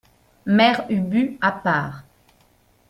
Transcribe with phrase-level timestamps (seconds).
[0.47, 2.05] Mère Ubu, à part.